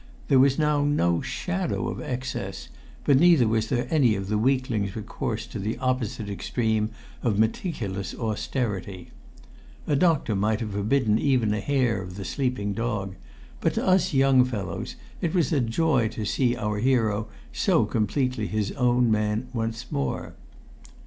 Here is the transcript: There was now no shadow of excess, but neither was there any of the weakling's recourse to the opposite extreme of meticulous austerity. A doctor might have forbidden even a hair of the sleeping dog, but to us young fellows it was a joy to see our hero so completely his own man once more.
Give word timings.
There 0.29 0.39
was 0.39 0.57
now 0.57 0.83
no 0.83 1.21
shadow 1.21 1.87
of 1.87 2.01
excess, 2.01 2.69
but 3.03 3.19
neither 3.19 3.47
was 3.47 3.67
there 3.69 3.85
any 3.91 4.15
of 4.15 4.29
the 4.29 4.37
weakling's 4.39 4.95
recourse 4.95 5.45
to 5.45 5.59
the 5.59 5.77
opposite 5.77 6.27
extreme 6.27 6.89
of 7.21 7.37
meticulous 7.37 8.15
austerity. 8.15 9.11
A 9.85 9.95
doctor 9.95 10.35
might 10.35 10.59
have 10.59 10.71
forbidden 10.71 11.19
even 11.19 11.53
a 11.53 11.59
hair 11.59 12.01
of 12.01 12.15
the 12.15 12.25
sleeping 12.25 12.73
dog, 12.73 13.13
but 13.59 13.75
to 13.75 13.85
us 13.85 14.11
young 14.11 14.43
fellows 14.43 14.95
it 15.21 15.35
was 15.35 15.53
a 15.53 15.59
joy 15.59 16.07
to 16.07 16.25
see 16.25 16.55
our 16.55 16.79
hero 16.79 17.27
so 17.53 17.85
completely 17.85 18.47
his 18.47 18.71
own 18.71 19.11
man 19.11 19.49
once 19.53 19.91
more. 19.91 20.33